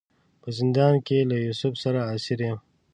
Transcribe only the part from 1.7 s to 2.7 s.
سره اسیر یم.